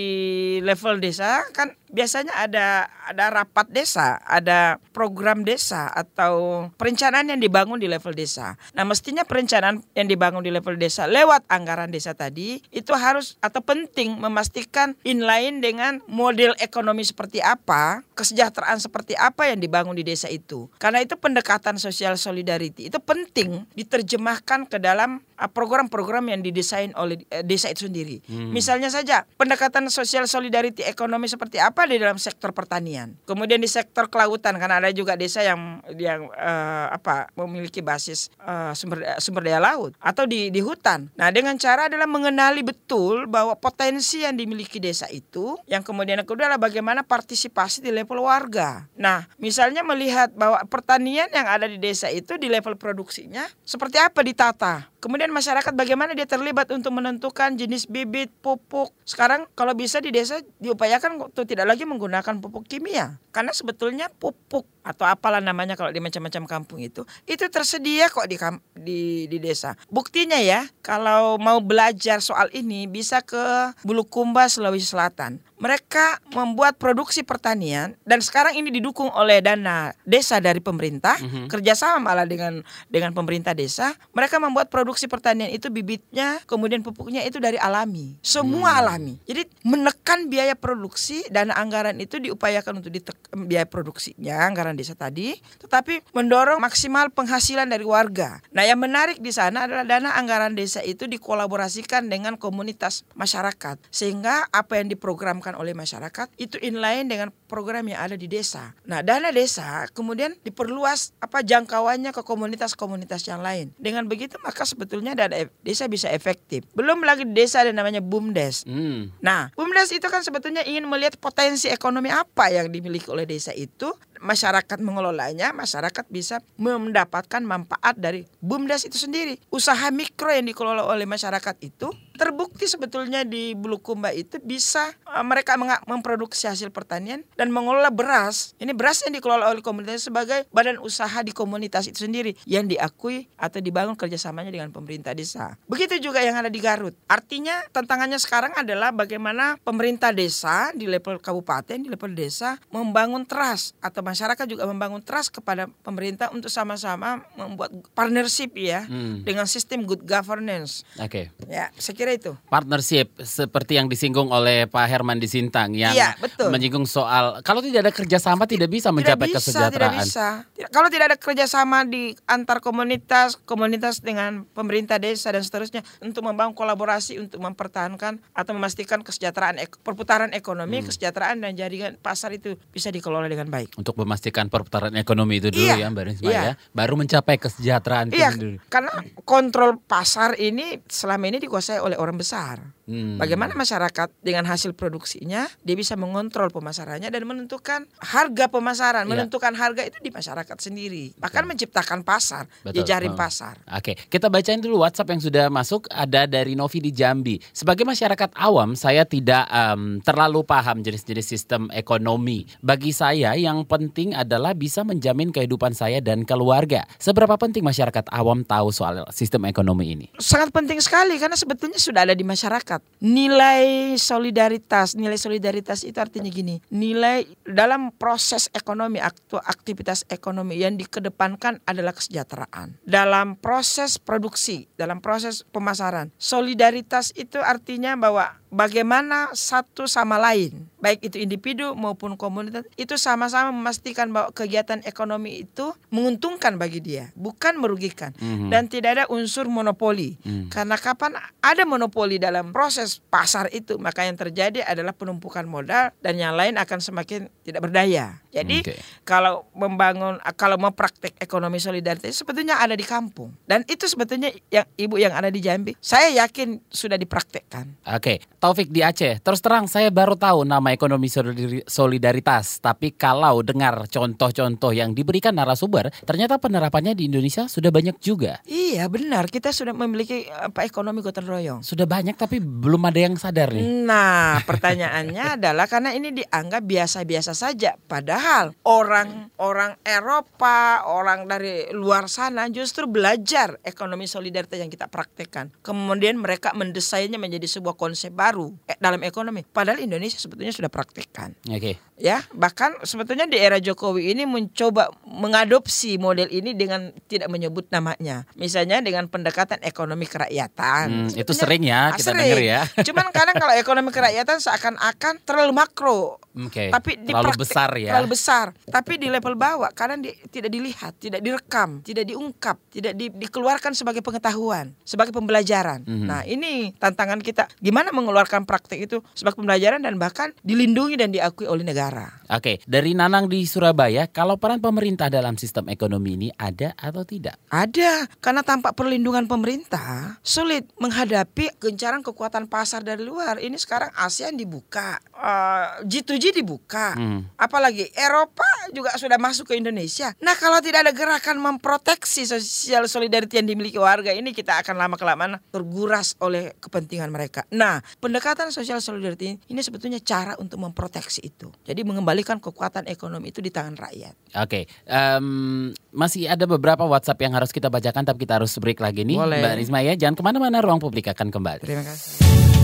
[0.62, 7.83] level desa kan biasanya ada ada rapat desa, ada program desa atau perencanaan yang dibangun
[7.83, 8.55] di level desa.
[8.79, 13.59] Nah, mestinya perencanaan yang dibangun di level desa lewat anggaran desa tadi itu harus atau
[13.59, 20.31] penting memastikan inline dengan model ekonomi seperti apa, kesejahteraan seperti apa yang dibangun di desa
[20.31, 20.70] itu.
[20.79, 25.18] Karena itu pendekatan sosial solidarity itu penting diterjemahkan ke dalam
[25.50, 28.22] program-program yang didesain oleh uh, desa itu sendiri.
[28.28, 33.16] Misalnya saja pendekatan sosial solidarity ekonomi seperti apa di dalam sektor pertanian.
[33.24, 38.76] Kemudian di sektor kelautan karena ada juga desa yang yang uh, apa memiliki basis uh,
[38.76, 41.09] sumber sumber daya laut atau di di hutan.
[41.16, 46.28] Nah, dengan cara adalah mengenali betul bahwa potensi yang dimiliki desa itu yang kemudian yang
[46.28, 48.87] kedua adalah bagaimana partisipasi di level warga.
[48.98, 54.20] Nah, misalnya melihat bahwa pertanian yang ada di desa itu di level produksinya seperti apa
[54.20, 54.91] ditata.
[55.02, 58.94] Kemudian masyarakat bagaimana dia terlibat untuk menentukan jenis bibit, pupuk.
[59.02, 63.18] Sekarang kalau bisa di desa diupayakan untuk tidak lagi menggunakan pupuk kimia.
[63.34, 68.37] Karena sebetulnya pupuk atau apalah namanya kalau di macam-macam kampung itu itu tersedia kok di
[68.75, 69.79] di di desa.
[69.88, 75.38] Buktinya ya, kalau mau belajar soal ini bisa ke Bulukumba Sulawesi Selatan.
[75.62, 81.14] Mereka membuat produksi pertanian dan sekarang ini didukung oleh dana desa dari pemerintah,
[81.47, 83.95] kerjasama malah dengan dengan pemerintah desa.
[84.11, 89.23] Mereka membuat produksi pertanian itu bibitnya, kemudian pupuknya itu dari alami, semua alami.
[89.23, 95.37] Jadi menekan biaya produksi, dana anggaran itu diupayakan untuk ditekan biaya produksinya, anggaran desa tadi,
[95.61, 98.40] tetapi mendorong maksimal penghasilan dari warga.
[98.52, 104.48] Nah, yang menarik di sana adalah dana anggaran desa itu dikolaborasikan dengan komunitas masyarakat, sehingga
[104.50, 108.72] apa yang diprogramkan oleh masyarakat itu inline dengan program yang ada di desa.
[108.88, 113.70] Nah, dana desa kemudian diperluas apa jangkauannya ke komunitas-komunitas yang lain.
[113.76, 116.64] Dengan begitu maka sebetulnya dana desa bisa efektif.
[116.72, 118.64] Belum lagi di desa ada namanya BUMDes.
[118.64, 119.12] Hmm.
[119.20, 123.92] Nah, BUMDes itu kan sebetulnya ingin melihat potensi ekonomi apa yang dimiliki oleh desa itu.
[124.22, 129.35] Masyarakat mengelolanya, masyarakat bisa mendapatkan manfaat dari BUMDes itu sendiri.
[129.50, 135.57] Usaha mikro yang dikelola oleh masyarakat itu terbukti sebetulnya di Bulukumba itu bisa uh, mereka
[135.85, 138.53] memproduksi hasil pertanian dan mengelola beras.
[138.61, 143.27] Ini beras yang dikelola oleh komunitas sebagai badan usaha di komunitas itu sendiri yang diakui
[143.37, 145.57] atau dibangun kerjasamanya dengan pemerintah desa.
[145.66, 146.94] Begitu juga yang ada di Garut.
[147.11, 153.75] Artinya tantangannya sekarang adalah bagaimana pemerintah desa di level kabupaten, di level desa membangun trust
[153.83, 159.22] atau masyarakat juga membangun trust kepada pemerintah untuk sama-sama membuat partnership ya Hmm.
[159.25, 160.85] dengan sistem good governance.
[161.01, 161.31] Oke.
[161.48, 162.33] Ya, saya kira itu.
[162.46, 166.48] Partnership seperti yang disinggung oleh Pak Herman di Sintang yang Iya, betul.
[166.48, 169.92] menyinggung soal kalau tidak ada kerjasama tidak bisa mencapai tidak bisa, kesejahteraan.
[169.92, 170.27] Tidak bisa.
[170.68, 176.53] Kalau tidak ada kerjasama di antar komunitas, komunitas dengan pemerintah desa dan seterusnya untuk membangun
[176.53, 180.87] kolaborasi untuk mempertahankan atau memastikan kesejahteraan perputaran ekonomi, Hmm.
[180.88, 183.75] kesejahteraan dan jaringan pasar itu bisa dikelola dengan baik.
[183.75, 186.42] Untuk memastikan perputaran ekonomi itu dulu Iya, ya Mbak Risma iya.
[186.42, 186.55] ya.
[186.70, 188.57] Baru mencapai kesejahteraan itu Iya, dulu.
[188.68, 192.76] karena kontrol pasar ini selama ini dikuasai oleh orang besar.
[192.92, 193.16] Hmm.
[193.16, 199.11] Bagaimana masyarakat dengan hasil produksinya dia bisa mengontrol pemasarannya dan menentukan harga pemasaran, Iya.
[199.16, 201.16] menentukan harga itu di masyarakat sendiri.
[201.16, 202.85] Bahkan menciptakan pasar, Betul.
[202.85, 203.18] jejaring Oh.
[203.18, 203.57] pasar.
[203.72, 205.88] Oke, kita bacain dulu WhatsApp yang sudah masuk.
[205.88, 207.40] Ada dari Novi di Jambi.
[207.57, 212.44] Sebagai masyarakat awam, saya tidak em, terlalu paham jenis-jenis sistem ekonomi.
[212.61, 216.85] Bagi saya, yang penting adalah bisa menjamin kehidupan saya dan keluarga.
[217.00, 220.07] Seberapa penting masyarakat awam tahu soal sistem ekonomi ini?
[220.18, 222.82] Sangat penting sekali karena sebetulnya sudah ada di masyarakat.
[223.03, 230.79] Nilai solidaritas, nilai solidaritas itu artinya gini, nilai dalam proses ekonomi atau aktivitas ekonomi yang
[230.79, 232.79] dikedepankan adalah kesejahteraan.
[232.87, 241.00] Dalam proses produksi, dalam proses pemasaran, solidaritas itu artinya bahwa bagaimana satu sama lain, baik
[241.08, 247.56] itu individu maupun komunitas, itu sama-sama memastikan bahwa kegiatan ekonomi itu menguntungkan bagi dia, bukan
[247.56, 248.12] merugikan.
[248.20, 248.52] Mhm.
[248.52, 250.20] Dan tidak ada unsur monopoli.
[250.20, 250.52] Hmm.
[250.52, 256.14] Karena kapan ada monopoli dalam proses pasar itu, maka yang terjadi adalah penumpukan modal dan
[256.20, 258.20] yang lain akan semakin tidak berdaya.
[258.32, 258.76] Jadi Oke.
[259.08, 263.32] kalau membangun kalau mau praktek ekonomi solidaritas sebetulnya ada di kampung.
[263.48, 267.80] Dan itu sebetulnya yang ibu yang ada di Jambi, saya yakin sudah dipraktekkan.
[267.88, 269.22] Oke, Taufik di Aceh.
[269.22, 272.59] Terus terang saya baru tahu nama ekonomi solidari- solidaritas.
[272.59, 278.42] Tapi kalau dengar contoh-contoh yang diberikan narasumber, ternyata penerapannya di Indonesia sudah banyak juga.
[278.50, 281.61] Iya benar, kita sudah memiliki apa ekonomi gotong royong.
[281.62, 283.87] Sudah banyak tapi belum ada yang sadar nih.
[283.87, 292.50] Nah, pertanyaannya adalah karena ini dianggap biasa-biasa saja, padahal orang-orang Eropa, orang dari luar sana
[292.50, 295.55] justru belajar ekonomi solidaritas yang kita praktekkan.
[295.62, 298.32] Kemudian mereka mendesainnya menjadi sebuah konsep baru
[298.64, 299.42] eh, dalam ekonomi.
[299.42, 301.35] Padahal Indonesia sebetulnya sudah praktekkan.
[301.47, 301.77] Oke.
[301.97, 308.29] Ya, bahkan sebetulnya di era Jokowi ini mencoba mengadopsi model ini dengan tidak menyebut namanya.
[308.35, 310.87] Misalnya dengan pendekatan ekonomi kerakyatan.
[310.87, 312.23] Hmm, itu sering ya Ah, kita sering.
[312.23, 312.61] denger ya.
[312.87, 316.18] Cuman kadang kalau ekonomi kerakyatan seakan-akan terlalu makro.
[316.33, 316.71] Oke.
[316.71, 317.92] Tapi di terlalu besar ya.
[317.92, 318.47] Terlalu besar.
[318.64, 323.73] Tapi di level bawah kadang di- tidak dilihat, tidak direkam, tidak diungkap, tidak di- dikeluarkan
[323.73, 325.85] sebagai pengetahuan, sebagai pembelajaran.
[325.85, 326.07] Mhm.
[326.07, 327.51] Nah, ini tantangan kita.
[327.59, 332.22] Gimana mengeluarkan praktek itu sebagai pembelajaran dan bahkan dilindungi dan diakui oleh negara.
[332.32, 337.37] Oke, dari Nanang di Surabaya, kalau peran pemerintah dalam sistem ekonomi ini ada atau tidak?
[337.48, 343.37] Ada, karena tanpa perlindungan pemerintah sulit menghadapi gencaran kekuatan pasar dari luar.
[343.37, 347.28] Ini sekarang ASEAN dibuka, eh, G2G dibuka, Hmm.
[347.37, 350.16] apalagi Eropa juga sudah masuk ke Indonesia.
[350.24, 354.96] Nah kalau tidak ada gerakan memproteksi sosial solidarity yang dimiliki warga ini kita akan lama
[354.96, 357.44] kelamaan terguras oleh kepentingan mereka.
[357.52, 361.48] Nah pendekatan sosial solidarity ini sebetulnya cara untuk memproteksi itu.
[361.64, 364.37] Jadi mengembalikan kekuatan ekonomi itu di tangan rakyat.
[364.37, 369.09] Oke, em, masih ada beberapa WhatsApp yang harus kita bacakan, tapi kita harus break lagi
[369.09, 369.40] nih, Boleh.
[369.40, 369.96] Mbak Risma ya.
[369.96, 371.64] Jangan ke mana-mana, ruang publik akan kembali.
[371.64, 372.62] Terima kasih.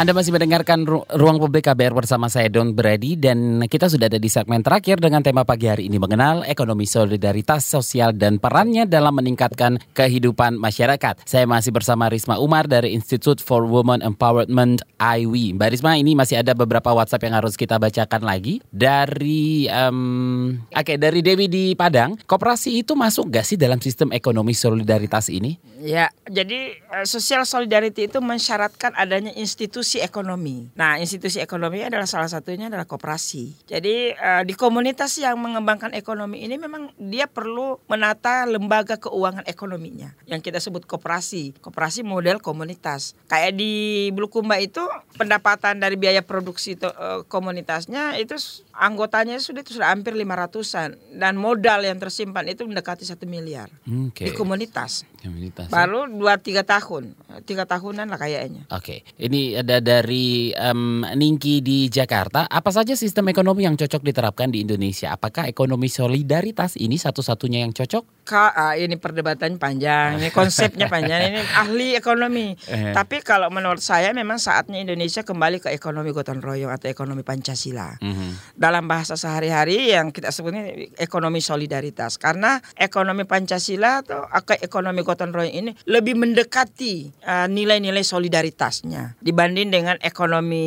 [0.00, 4.16] Anda masih mendengarkan Ru- Ruang Publik KBR bersama saya Don Brady dan kita sudah ada
[4.16, 9.20] di segmen terakhir dengan tema pagi hari ini mengenal ekonomi solidaritas sosial dan perannya dalam
[9.20, 11.20] meningkatkan kehidupan masyarakat.
[11.28, 15.60] Saya masih bersama Risma Umar dari Institute for Women Empowerment IW.
[15.60, 20.96] Mbak Risma ini masih ada beberapa WhatsApp yang harus kita bacakan lagi dari em, oke
[20.96, 22.16] dari Dewi di Padang.
[22.24, 25.60] Koperasi itu masuk gak sih dalam sistem ekonomi solidaritas ini?
[25.84, 30.70] Ya, jadi eh, social solidarity itu mensyaratkan adanya institusi ekonomi.
[30.78, 33.66] Nah, institusi ekonomi adalah salah satunya adalah koperasi.
[33.66, 40.14] Jadi eh, di komunitas yang mengembangkan ekonomi ini memang dia perlu menata lembaga keuangan ekonominya
[40.30, 41.58] yang kita sebut koperasi.
[41.58, 43.18] Koperasi model komunitas.
[43.26, 43.72] Kayak di
[44.14, 44.86] Bulukumba itu
[45.18, 48.38] pendapatan dari biaya produksi to- eh, komunitasnya itu
[48.76, 54.28] anggotanya sudah itu sudah hampir 500-an dan modal yang tersimpan itu mendekati satu miliar Oke.
[54.28, 55.08] di komunitas.
[55.20, 55.68] Komunitas.
[55.68, 57.12] Baru 2-3 tahun,
[57.44, 58.64] tiga tahunan lah kayaknya.
[58.72, 62.46] Oke, ini ada dari em, Ningki di Jakarta.
[62.46, 65.12] Apa saja sistem ekonomi yang cocok diterapkan di Indonesia?
[65.12, 68.24] Apakah ekonomi solidaritas ini satu-satunya yang cocok?
[68.24, 72.54] Kak, ah, ini perdebatan panjang, ini konsepnya panjang, ini ahli ekonomi.
[72.70, 72.94] Eh.
[72.94, 77.98] Tapi kalau menurut saya memang saatnya Indonesia kembali ke ekonomi gotong royong atau ekonomi Pancasila.
[77.98, 78.54] Mhm.
[78.54, 82.16] Dalam bahasa sehari-hari yang kita sebutnya ekonomi solidaritas.
[82.22, 84.24] Karena ekonomi Pancasila atau
[84.62, 90.64] ekonomi gotong royong ini lebih mendekati uh, nilai-nilai solidaritasnya dibanding dengan ekonomi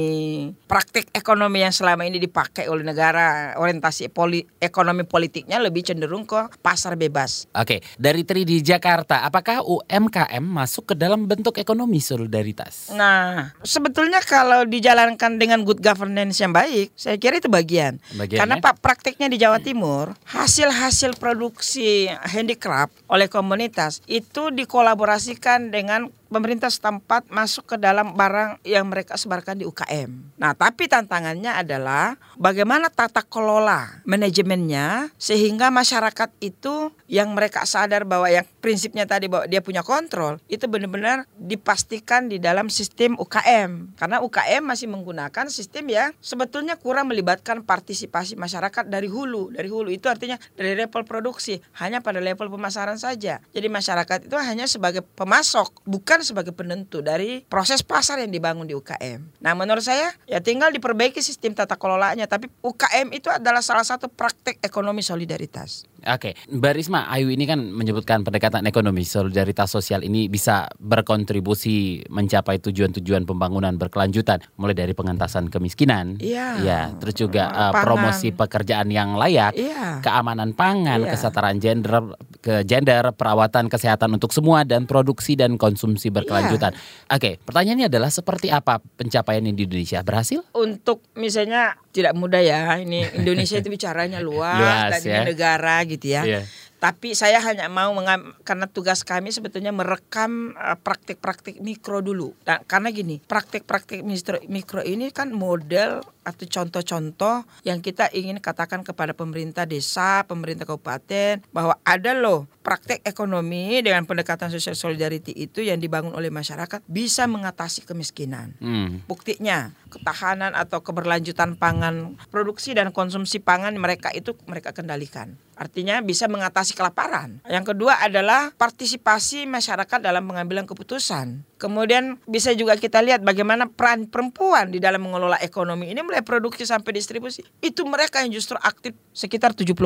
[0.69, 6.53] praktik ekonomi yang selama ini dipakai oleh negara orientasi poli, ekonomi politiknya lebih cenderung ke
[6.61, 7.49] pasar bebas.
[7.57, 12.93] Oke, dari Tri di Jakarta, apakah UMKM masuk ke dalam bentuk ekonomi solidaritas?
[12.93, 17.97] Nah, sebetulnya kalau dijalankan dengan good governance yang baik, saya kira itu bagian.
[18.13, 18.63] Bagian, Karena ya?
[18.65, 27.29] Pak praktiknya di Jawa Timur, hasil-hasil produksi handicraft oleh komunitas itu dikolaborasikan dengan pemerintah setempat
[27.29, 30.33] masuk ke dalam barang yang mereka sebarkan di UKM.
[30.41, 38.25] Nah, tapi tantangannya adalah bagaimana tata kelola manajemennya sehingga masyarakat itu yang mereka sadar bahwa
[38.25, 43.93] yang prinsipnya tadi bahwa dia punya kontrol itu benar-benar dipastikan di dalam sistem UKM.
[43.93, 49.53] Karena UKM masih menggunakan sistem yang sebetulnya kurang melibatkan partisipasi masyarakat dari hulu.
[49.53, 53.43] Dari hulu itu artinya dari level produksi, hanya pada level pemasaran saja.
[53.53, 58.73] Jadi masyarakat itu hanya sebagai pemasok, bukan sebagai penentu dari proses pasar yang dibangun di
[58.73, 59.43] UKM.
[59.43, 64.09] Nah, menurut saya ya tinggal diperbaiki sistem tata kelolanya, tapi UKM itu adalah salah satu
[64.09, 65.85] praktek ekonomi solidaritas.
[66.03, 72.59] Oke, Mbak Risma, Ayu ini kan menyebutkan pendekatan ekonomi solidaritas sosial ini bisa berkontribusi mencapai
[72.59, 76.47] tujuan-tujuan pembangunan berkelanjutan, mulai dari pengentasan kemiskinan, Iya.
[76.59, 80.01] ya, terus juga Uh, uh, promosi pekerjaan yang layak, Iya.
[80.01, 81.11] keamanan pangan, Iya.
[81.13, 86.73] kesetaraan gender, ke gender, perawatan kesehatan untuk semua dan produksi dan konsumsi berkelanjutan.
[86.73, 87.13] Iya.
[87.13, 90.01] Oke, pertanyaannya adalah seperti apa pencapaian ini di Indonesia?
[90.01, 90.41] Berhasil?
[90.53, 94.57] untuk misalnya tidak mudah ya ini Indonesia itu bicaranya luas,
[94.89, 95.21] Luas, dan ya.
[95.21, 96.25] negara gitu ya.
[96.25, 96.41] Iya.
[96.83, 102.35] Tapi saya hanya mau mengam, karena tugas kami sebetulnya merekam uh, praktik-praktik mikro dulu.
[102.43, 108.83] Dan karena gini, praktik-praktik mikro, mikro ini kan model atau contoh-contoh yang kita ingin katakan
[108.83, 115.59] kepada pemerintah desa, pemerintah kabupaten bahwa ada loh praktek ekonomi dengan pendekatan social solidarity itu
[115.63, 118.55] yang dibangun oleh masyarakat bisa mengatasi kemiskinan.
[118.63, 119.03] Hmm.
[119.03, 125.35] Buktinya ketahanan atau keberlanjutan pangan, produksi dan konsumsi pangan mereka itu mereka kendalikan.
[125.53, 127.39] Artinya bisa mengatasi kelaparan.
[127.47, 131.45] Yang kedua adalah partisipasi masyarakat dalam pengambilan keputusan.
[131.63, 136.67] Kemudian bisa juga kita lihat bagaimana peran perempuan di dalam mengelola ekonomi ini mulai produksi
[136.67, 137.39] sampai distribusi.
[137.63, 139.79] Itu mereka yang justru aktif sekitar 70%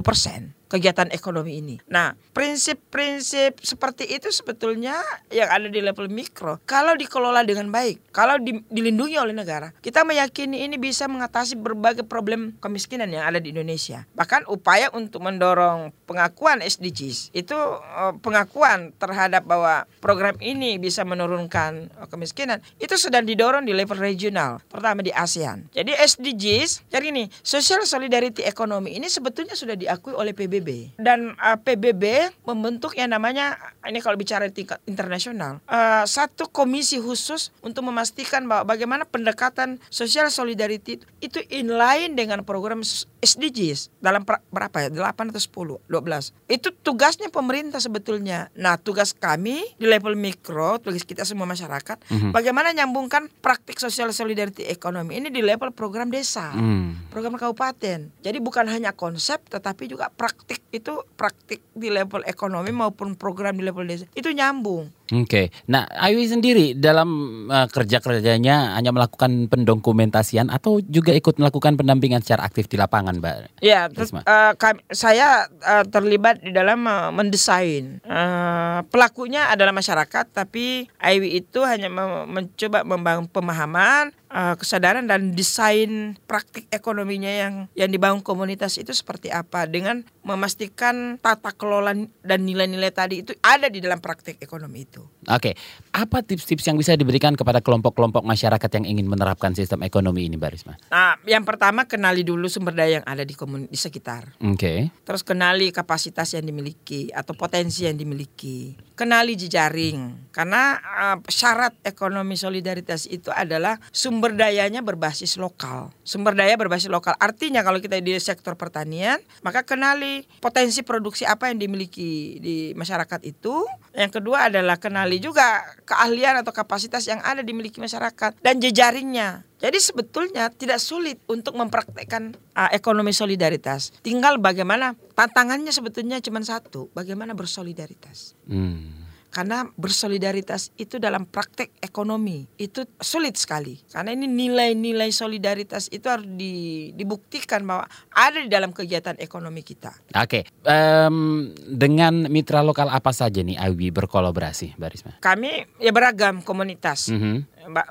[0.68, 1.76] kegiatan ekonomi ini.
[1.86, 4.98] Nah, prinsip-prinsip seperti itu sebetulnya
[5.32, 10.02] yang ada di level mikro kalau dikelola dengan baik, kalau di, dilindungi oleh negara, kita
[10.04, 14.04] meyakini ini bisa mengatasi berbagai problem kemiskinan yang ada di Indonesia.
[14.18, 21.67] Bahkan upaya untuk mendorong pengakuan SDGs itu eh, pengakuan terhadap bahwa program ini bisa menurunkan
[22.12, 25.70] kemiskinan itu sedang didorong di level regional, terutama di ASEAN.
[25.74, 31.58] Jadi SDGs, jadi ini Social Solidarity Economy ini sebetulnya sudah diakui oleh PBB dan uh,
[31.58, 33.58] PBB membentuk yang namanya
[33.88, 40.30] ini kalau bicara tingkat internasional uh, satu komisi khusus untuk memastikan bahwa bagaimana pendekatan Social
[40.30, 42.82] Solidarity itu inline dengan program
[43.24, 44.90] SDGs dalam berapa ya?
[44.94, 48.50] 8 atau 10 12 itu tugasnya pemerintah sebetulnya.
[48.56, 52.32] Nah tugas kami di level mikro tugas kita semua masyarakat mm-hmm.
[52.38, 57.10] bagaimana nyambungkan praktik sosial solidarity ekonomi ini di level program desa mm.
[57.10, 63.18] program kabupaten jadi bukan hanya konsep tetapi juga praktik itu praktik di level ekonomi maupun
[63.18, 65.46] program di level desa itu nyambung Oke, okay.
[65.72, 67.08] nah Ayu sendiri dalam
[67.48, 73.16] uh, kerja kerjanya hanya melakukan pendokumentasian atau juga ikut melakukan pendampingan secara aktif di lapangan,
[73.24, 73.64] Mbak?
[73.64, 78.04] Ya, uh, kami, saya uh, terlibat di dalam uh, mendesain.
[78.04, 81.88] Uh, pelakunya adalah masyarakat, tapi Ayu itu hanya
[82.28, 89.32] mencoba membangun pemahaman, uh, kesadaran dan desain praktik ekonominya yang yang dibangun komunitas itu seperti
[89.32, 95.04] apa dengan memastikan tata kelola dan nilai-nilai tadi itu ada di dalam praktik ekonomi itu.
[95.32, 95.56] Oke,
[95.96, 100.52] apa tips-tips yang bisa diberikan kepada kelompok-kelompok masyarakat yang ingin menerapkan sistem ekonomi ini, Mbak
[100.52, 100.74] Risma?
[100.92, 104.36] Nah, yang pertama kenali dulu sumber daya yang ada di komunitas di sekitar.
[104.44, 104.56] Oke.
[104.60, 104.80] Okay.
[105.08, 108.76] Terus kenali kapasitas yang dimiliki atau potensi yang dimiliki.
[108.98, 115.94] Kenali jejaring karena uh, syarat ekonomi solidaritas itu adalah sumber sumber dayanya berbasis lokal.
[116.02, 117.14] Sumber daya berbasis lokal.
[117.22, 123.22] Artinya kalau kita di sektor pertanian, maka kenali potensi produksi apa yang dimiliki di masyarakat
[123.30, 123.62] itu.
[123.94, 129.46] Yang kedua adalah kenali juga keahlian atau kapasitas yang ada dimiliki masyarakat dan jejaringnya.
[129.62, 133.94] Jadi sebetulnya tidak sulit untuk mempraktekkan uh, ekonomi solidaritas.
[134.02, 138.34] Tinggal bagaimana tantangannya sebetulnya cuma satu, bagaimana bersolidaritas.
[138.50, 139.07] Hmm.
[139.38, 143.78] Karena bersolidaritas itu dalam praktek ekonomi itu sulit sekali.
[143.86, 147.86] Karena ini nilai-nilai solidaritas itu harus di, dibuktikan bahwa
[148.18, 149.94] ada di dalam kegiatan ekonomi kita.
[150.18, 155.22] Oke, um, dengan mitra lokal apa saja nih Awi berkolaborasi, Barisma?
[155.22, 157.14] Kami ya beragam komunitas.
[157.14, 157.38] Mm -hmm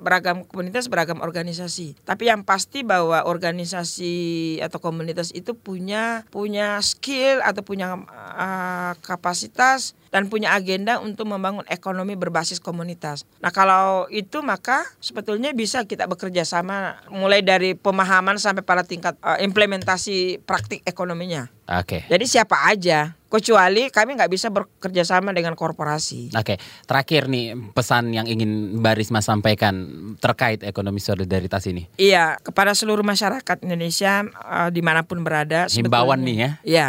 [0.00, 2.00] beragam komunitas, beragam organisasi.
[2.02, 9.92] Tapi yang pasti bahwa organisasi atau komunitas itu punya punya skill atau punya uh, kapasitas
[10.16, 13.28] dan punya agenda untuk membangun ekonomi berbasis komunitas.
[13.44, 19.20] Nah, kalau itu maka sebetulnya bisa kita bekerja sama mulai dari pemahaman sampai pada tingkat
[19.20, 21.52] uh, implementasi praktik ekonominya.
[21.66, 22.02] Oke.
[22.06, 22.10] Okay.
[22.10, 26.30] Jadi siapa aja kecuali kami nggak bisa bekerja sama dengan korporasi.
[26.32, 26.56] Oke,
[26.86, 29.74] terakhir nih pesan yang ingin Mbak Risma sampaikan
[30.22, 31.90] terkait ekonomi solidaritas ini.
[31.98, 35.66] Iya, kepada seluruh masyarakat Indonesia uh, di mana pun berada.
[35.66, 36.50] Himbauan nih ya.
[36.62, 36.86] Iya,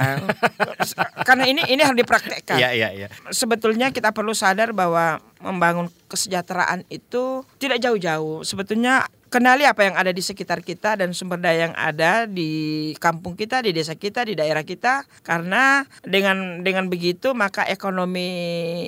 [1.27, 2.61] karena ini ini harus dipraktekkan.
[2.61, 3.07] Iya iya iya.
[3.33, 8.45] Sebetulnya kita perlu sadar bahwa membangun kesejahteraan itu tidak jauh-jauh.
[8.45, 13.35] Sebetulnya kenali apa yang ada di sekitar kita dan sumber daya yang ada di kampung
[13.35, 15.03] kita, di desa kita, di daerah kita.
[15.23, 18.27] Karena dengan dengan begitu maka ekonomi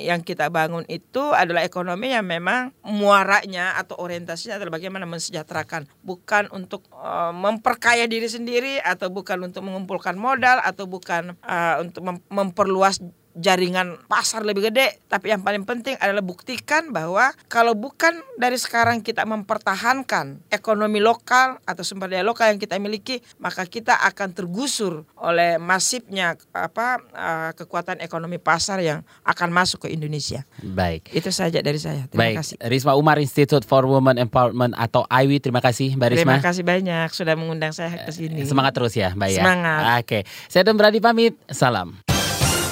[0.04, 6.48] yang kita bangun itu adalah ekonomi yang memang muaranya atau orientasinya adalah bagaimana mensejahterakan, bukan
[6.50, 12.16] untuk uh, memperkaya diri sendiri atau bukan untuk mengumpulkan modal atau bukan uh, untuk mem
[12.32, 12.98] memperluas
[13.36, 19.00] jaringan pasar lebih gede, tapi yang paling penting adalah buktikan bahwa kalau bukan dari sekarang
[19.00, 25.06] kita mempertahankan ekonomi lokal atau sumber daya lokal yang kita miliki, maka kita akan tergusur
[25.18, 30.42] oleh masifnya apa uh, kekuatan ekonomi pasar yang akan masuk ke Indonesia.
[30.60, 31.10] Baik.
[31.14, 32.10] Itu saja dari saya.
[32.10, 32.36] Terima Baik.
[32.42, 32.56] kasih.
[32.66, 35.38] Risma Umar Institute for Women Empowerment atau IWI.
[35.38, 36.36] Terima kasih Mbak Risma.
[36.36, 38.42] Terima kasih banyak sudah mengundang saya ke sini.
[38.44, 39.42] Semangat terus ya, Mbak ya.
[39.42, 39.80] Semangat.
[40.02, 40.18] Oke.
[40.50, 41.38] Saya Don Brady pamit.
[41.48, 42.19] Salam.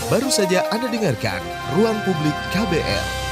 [0.08, 1.44] Baru saja Anda dengarkan
[1.76, 3.27] Ruang Publik KBR.